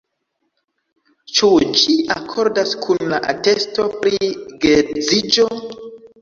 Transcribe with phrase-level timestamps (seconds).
[1.39, 1.49] Ĉu
[1.81, 4.31] ĝi akordas kun la atesto pri
[4.65, 5.47] geedziĝo?